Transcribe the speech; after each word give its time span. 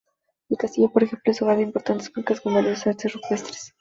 El 0.49 0.57
Castillo, 0.57 0.91
por 0.91 1.03
ejemplo, 1.03 1.31
es 1.31 1.39
hogar 1.43 1.57
de 1.57 1.61
importantes 1.61 2.09
cuevas 2.09 2.41
con 2.41 2.55
valioso 2.55 2.89
arte 2.89 3.07
rupestre. 3.07 3.55